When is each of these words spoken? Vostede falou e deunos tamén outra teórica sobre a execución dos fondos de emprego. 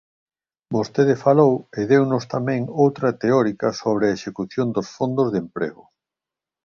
Vostede 0.75 1.15
falou 1.25 1.53
e 1.77 1.79
deunos 1.91 2.23
tamén 2.33 2.61
outra 2.83 3.09
teórica 3.23 3.67
sobre 3.81 4.03
a 4.05 4.15
execución 4.17 4.67
dos 4.75 4.87
fondos 4.95 5.27
de 5.33 5.37
emprego. 5.45 5.83